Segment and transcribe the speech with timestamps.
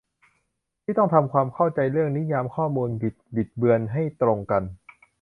[0.83, 4.63] ที่ต้องทำความเข้าใจเรื่องนิยามข้อมูลบิดบิดเบือนให้ตรงกัน